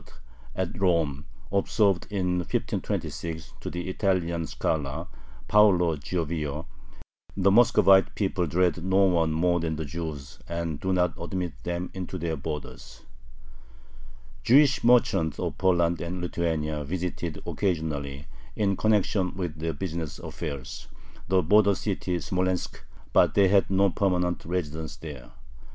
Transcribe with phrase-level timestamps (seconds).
[0.55, 5.05] at Rome, observed in 1526 to the Italian scholar
[5.47, 6.65] Paolo Giovio:
[7.37, 11.91] "The Muscovite people dread no one more than the Jews, and do not admit them
[11.93, 13.03] into their borders."
[14.43, 18.25] Jewish merchants of Poland and Lithuania visited occasionally,
[18.55, 20.87] in connection with their business affairs,
[21.27, 22.83] the border city Smolensk,
[23.13, 25.29] but they had no permanent residence there.